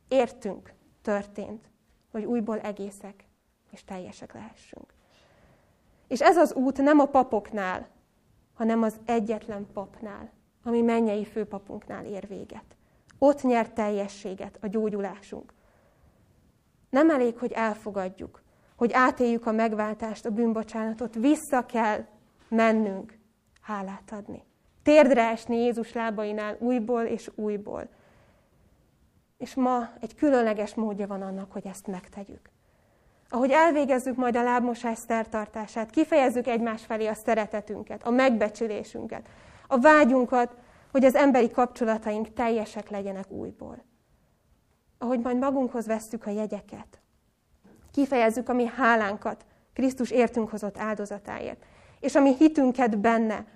[0.08, 0.72] értünk
[1.02, 1.68] történt
[2.10, 3.24] hogy újból egészek
[3.70, 4.94] és teljesek lehessünk.
[6.08, 7.88] És ez az út nem a papoknál,
[8.54, 10.30] hanem az egyetlen papnál,
[10.64, 12.76] ami mennyei főpapunknál ér véget.
[13.18, 15.52] Ott nyer teljességet a gyógyulásunk.
[16.90, 18.42] Nem elég, hogy elfogadjuk,
[18.76, 22.04] hogy átéljük a megváltást, a bűnbocsánatot, vissza kell
[22.48, 23.18] mennünk
[23.60, 24.44] hálát adni.
[24.82, 27.88] Térdre esni Jézus lábainál újból és újból.
[29.38, 32.50] És ma egy különleges módja van annak, hogy ezt megtegyük.
[33.28, 39.28] Ahogy elvégezzük majd a lábmosás szertartását, kifejezzük egymás felé a szeretetünket, a megbecsülésünket,
[39.66, 40.56] a vágyunkat,
[40.90, 43.84] hogy az emberi kapcsolataink teljesek legyenek újból.
[44.98, 47.00] Ahogy majd magunkhoz vesszük a jegyeket,
[47.92, 51.64] kifejezzük a mi hálánkat Krisztus értünk hozott áldozatáért.
[52.00, 53.46] És ami hitünket benne,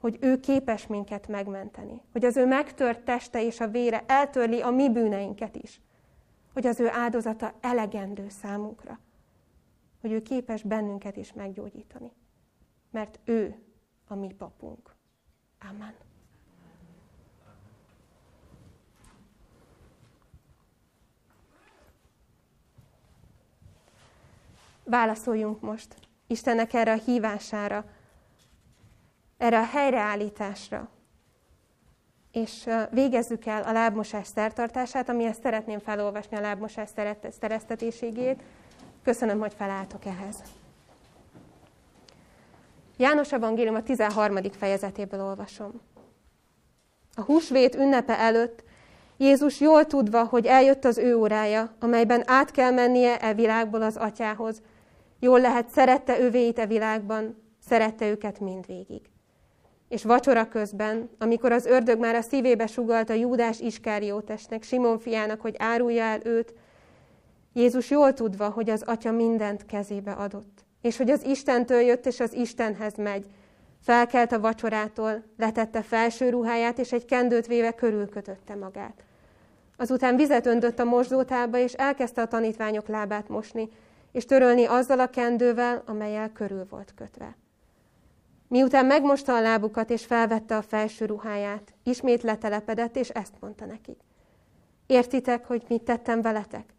[0.00, 2.02] hogy ő képes minket megmenteni.
[2.12, 5.80] Hogy az ő megtört teste és a vére eltörli a mi bűneinket is.
[6.52, 8.98] Hogy az ő áldozata elegendő számunkra.
[10.00, 12.12] Hogy ő képes bennünket is meggyógyítani.
[12.90, 13.54] Mert ő
[14.06, 14.94] a mi papunk.
[15.70, 15.94] Amen.
[24.84, 25.94] Válaszoljunk most
[26.26, 27.84] Istennek erre a hívására,
[29.40, 30.88] erre a helyreállításra.
[32.32, 36.88] És végezzük el a lábmosás szertartását, amihez szeretném felolvasni a lábmosás
[37.40, 38.42] szereztetéségét.
[39.02, 40.36] Köszönöm, hogy felálltok ehhez.
[42.96, 44.36] János Evangélium a 13.
[44.50, 45.80] fejezetéből olvasom.
[47.14, 48.64] A húsvét ünnepe előtt
[49.16, 53.96] Jézus jól tudva, hogy eljött az ő órája, amelyben át kell mennie e világból az
[53.96, 54.62] atyához,
[55.18, 59.09] jól lehet szerette övéit e világban, szerette őket mindvégig.
[59.90, 65.54] És vacsora közben, amikor az ördög már a szívébe sugalta Júdás Iskáriótesnek, Simon fiának, hogy
[65.58, 66.54] árulja el őt,
[67.52, 72.20] Jézus jól tudva, hogy az atya mindent kezébe adott, és hogy az Istentől jött, és
[72.20, 73.26] az Istenhez megy,
[73.80, 79.04] felkelt a vacsorától, letette felső ruháját, és egy kendőt véve körülkötötte magát.
[79.76, 83.68] Azután vizet öntött a mosdótába, és elkezdte a tanítványok lábát mosni,
[84.12, 87.36] és törölni azzal a kendővel, amelyel körül volt kötve.
[88.50, 94.00] Miután megmosta a lábukat és felvette a felső ruháját, ismét letelepedett, és ezt mondta nekik.
[94.86, 96.74] Értitek, hogy mit tettem veletek?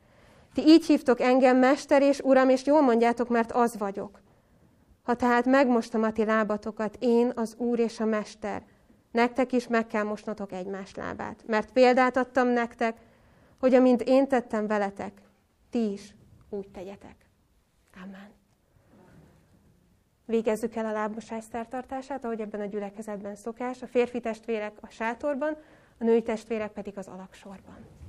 [0.53, 4.21] Ti így hívtok engem mester és uram, és jól mondjátok, mert az vagyok.
[5.03, 8.63] Ha tehát megmostam a ti lábatokat, én, az úr és a mester,
[9.11, 11.43] nektek is meg kell mosnotok egymás lábát.
[11.47, 12.97] Mert példát adtam nektek,
[13.59, 15.21] hogy amint én tettem veletek,
[15.69, 16.15] ti is
[16.49, 17.15] úgy tegyetek.
[18.03, 18.40] Amen.
[20.31, 25.57] Végezzük el a lábmosás szertartását, ahogy ebben a gyülekezetben szokás, a férfi testvérek a sátorban,
[25.99, 28.00] a női testvérek pedig az alaksorban.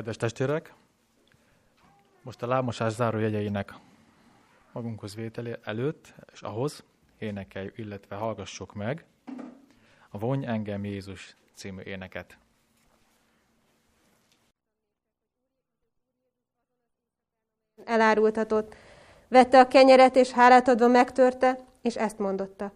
[0.00, 0.74] Kedves testvérek,
[2.22, 3.74] most a lábmosás záró jegyeinek
[4.72, 6.84] magunkhoz vételi előtt, és ahhoz
[7.18, 9.04] énekeljük, illetve hallgassuk meg
[10.10, 12.38] a Vonj engem Jézus című éneket.
[17.84, 18.74] Elárultatott.
[19.28, 22.72] Vette a kenyeret, és hálát adva megtörte, és ezt mondotta.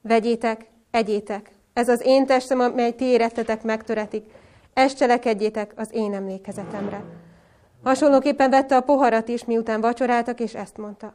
[0.00, 4.39] Vegyétek, egyétek, ez az én testem, amely ti érettetek megtöretik,
[4.72, 7.04] ezt cselekedjétek az én emlékezetemre.
[7.82, 11.14] Hasonlóképpen vette a poharat is, miután vacsoráltak, és ezt mondta.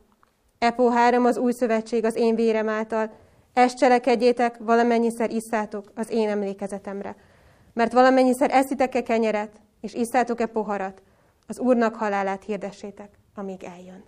[0.59, 3.11] E poháram az új szövetség az én vérem által,
[3.53, 7.15] ezt cselekedjétek, valamennyiszer isszátok az én emlékezetemre.
[7.73, 9.51] Mert valamennyiszer eszitek-e kenyeret,
[9.81, 11.01] és isszátok-e poharat,
[11.47, 14.03] az Úrnak halálát hirdessétek, amíg eljön.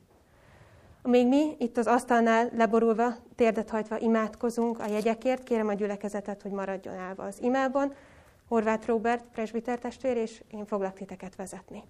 [1.01, 6.51] Amíg mi itt az asztalnál leborulva, térdet hajtva imádkozunk a jegyekért, kérem a gyülekezetet, hogy
[6.51, 7.93] maradjon állva az imában,
[8.47, 11.83] Horváth Robert, presbiter testvér, és én foglak titeket vezetni.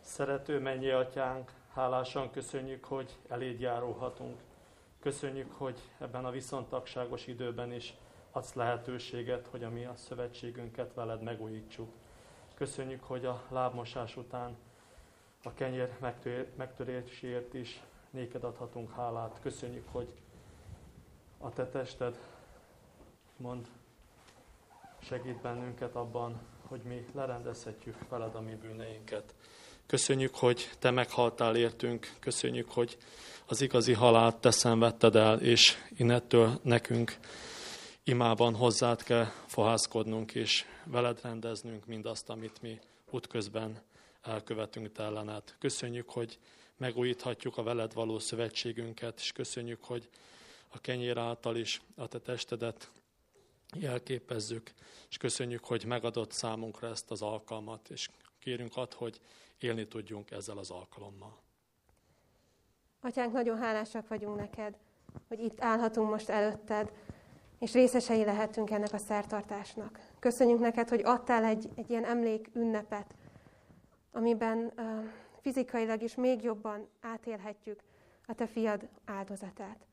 [0.00, 4.38] Szerető mennyi atyánk, hálásan köszönjük, hogy eléd járulhatunk.
[5.00, 7.94] Köszönjük, hogy ebben a viszontagságos időben is
[8.30, 11.92] adsz lehetőséget, hogy a mi a szövetségünket veled megújítsuk.
[12.54, 14.56] Köszönjük, hogy a lábmosás után
[15.42, 15.96] a kenyér
[16.56, 19.38] megtöréséért is néked adhatunk hálát.
[19.42, 20.14] Köszönjük, hogy
[21.38, 22.18] a te tested
[23.36, 23.66] mond,
[25.02, 29.34] segít bennünket abban, hogy mi lerendezhetjük veled a mi bűneinket.
[29.86, 32.98] Köszönjük, hogy te meghaltál értünk, köszönjük, hogy
[33.46, 37.16] az igazi halált te szenvedted el, és innettől nekünk
[38.04, 42.78] imában hozzád kell fohászkodnunk, és veled rendeznünk mindazt, amit mi
[43.10, 43.80] útközben
[44.22, 45.42] elkövetünk te ellened.
[45.58, 46.38] Köszönjük, hogy
[46.80, 50.08] megújíthatjuk a veled való szövetségünket, és köszönjük, hogy
[50.68, 52.90] a kenyér által is a te testedet
[53.74, 54.72] jelképezzük,
[55.08, 58.08] és köszönjük, hogy megadott számunkra ezt az alkalmat, és
[58.38, 59.20] kérünk ad, hogy
[59.58, 61.38] élni tudjunk ezzel az alkalommal.
[63.00, 64.78] Atyánk, nagyon hálásak vagyunk neked,
[65.28, 66.92] hogy itt állhatunk most előtted,
[67.58, 70.00] és részesei lehetünk ennek a szertartásnak.
[70.18, 73.14] Köszönjük neked, hogy adtál egy, egy ilyen emlék ünnepet,
[74.12, 75.04] amiben uh,
[75.40, 77.80] fizikailag is még jobban átélhetjük
[78.26, 79.86] a te fiad áldozatát.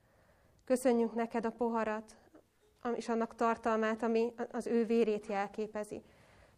[0.66, 2.16] Köszönjük neked a poharat,
[2.96, 6.04] és annak tartalmát, ami az ő vérét jelképezi.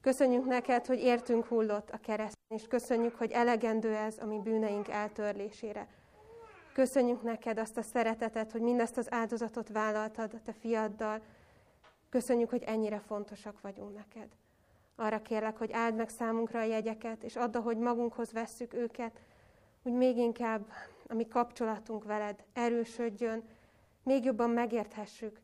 [0.01, 4.87] Köszönjük neked, hogy értünk hullott a kereszten, és köszönjük, hogy elegendő ez a mi bűneink
[4.87, 5.87] eltörlésére.
[6.73, 11.21] Köszönjük neked azt a szeretetet, hogy mindezt az áldozatot vállaltad a te fiaddal.
[12.09, 14.27] Köszönjük, hogy ennyire fontosak vagyunk neked.
[14.99, 19.19] Arra kérlek, hogy áld meg számunkra a jegyeket, és add, hogy magunkhoz vesszük őket,
[19.81, 20.71] hogy még inkább
[21.07, 23.43] a mi kapcsolatunk veled erősödjön,
[24.03, 25.39] még jobban megérthessük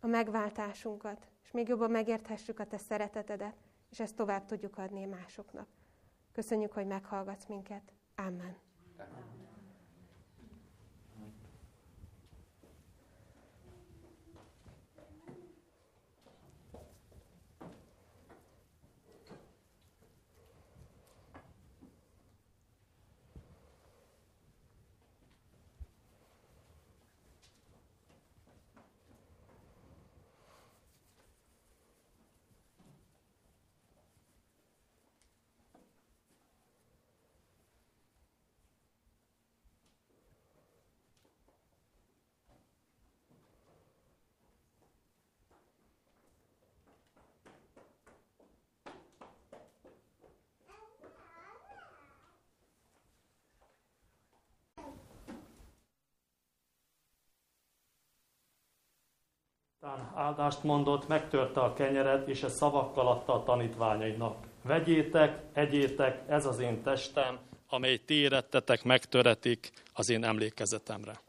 [0.00, 3.54] a megváltásunkat, és még jobban megérthessük a te szeretetedet,
[3.90, 5.66] és ezt tovább tudjuk adni másoknak.
[6.32, 7.92] Köszönjük, hogy meghallgatsz minket.
[8.16, 8.63] Amen.
[59.84, 64.36] Aztán áldást mondott, megtörte a kenyeret, és ezt szavakkal adta a tanítványainak.
[64.62, 71.20] Vegyétek, egyétek, ez az én testem, amely ti érettetek, megtöretik az én emlékezetemre.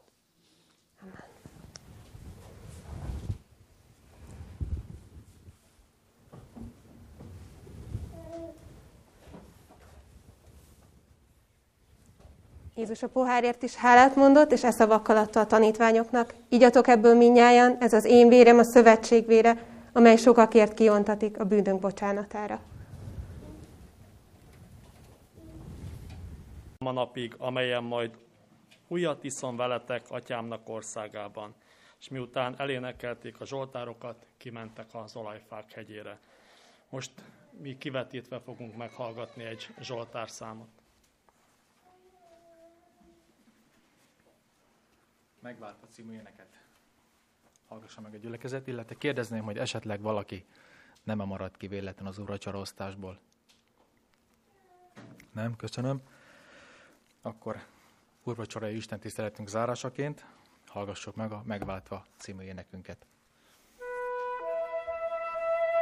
[12.76, 16.34] Jézus a pohárért is hálát mondott, és e szavakkal adta a tanítványoknak.
[16.48, 21.78] Igyatok ebből minnyáján, ez az én vérem, a szövetség vére, amely sokakért kiontatik a bűnök
[21.78, 22.60] bocsánatára.
[26.78, 28.10] A napig, amelyen majd
[28.88, 31.54] újat iszom veletek atyámnak országában.
[32.00, 36.18] És miután elénekelték a zsoltárokat, kimentek az olajfák hegyére.
[36.90, 37.10] Most
[37.62, 40.75] mi kivetítve fogunk meghallgatni egy zsoltárszámot.
[45.40, 46.64] Megváltva című éneket
[47.68, 50.44] hallgassa meg a gyülekezet, illetve kérdezném, hogy esetleg valaki
[51.02, 53.18] nem -e maradt ki véletlen az uracsarosztásból.
[55.32, 56.00] Nem, köszönöm.
[57.22, 57.56] Akkor
[58.22, 60.26] urvacsorai Isten tiszteletünk zárásaként
[60.66, 63.06] hallgassuk meg a Megváltva című énekünket.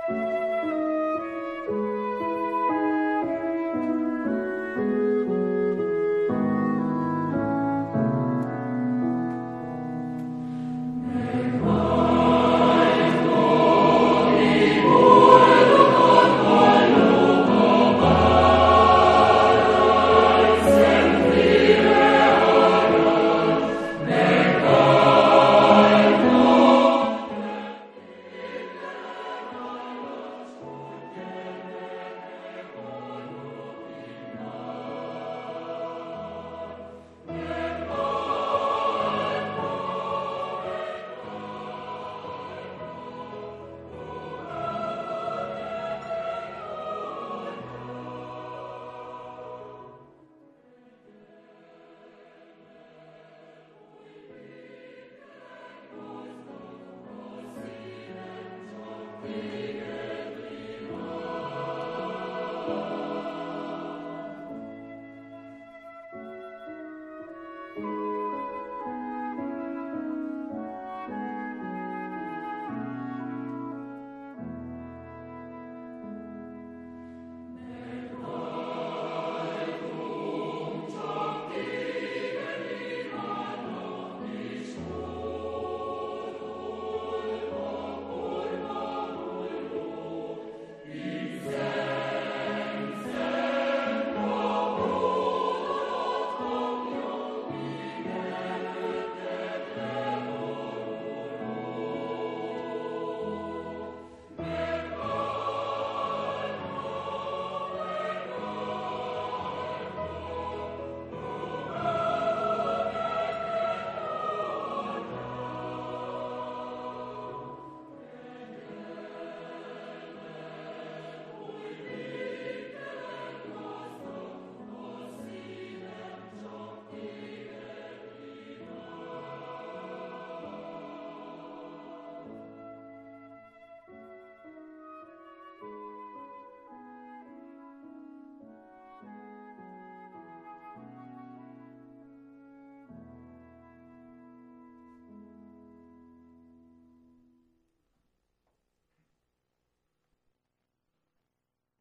[0.06, 0.33] thank you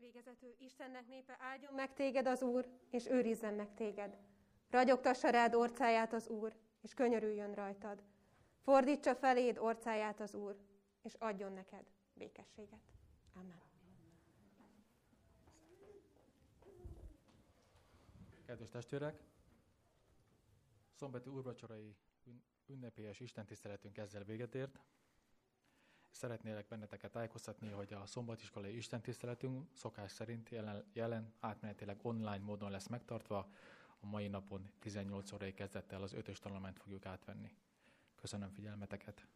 [0.04, 4.18] Végezetül Istennek népe áldjon meg téged az Úr, és őrizzen meg téged.
[4.70, 8.04] Ragyogtassa rád orcáját az Úr, és könyörüljön rajtad.
[8.62, 10.58] Fordítsa feléd orcáját az Úr,
[11.02, 12.80] és adjon neked békességet.
[13.34, 13.62] Amen.
[18.46, 19.24] Kedves testvérek,
[20.92, 21.96] szombati úrvacsorai
[22.66, 24.80] ünnepélyes istentiszteletünk ezzel véget ért.
[26.14, 32.88] Szeretnélek benneteket tájékoztatni, hogy a szombatiskolai istentiszteletünk szokás szerint jelen, jelen átmenetileg online módon lesz
[32.88, 33.50] megtartva.
[34.00, 37.56] A mai napon 18 órai kezdettel az ötös tanulmányt fogjuk átvenni.
[38.16, 39.28] Köszönöm figyelmeteket!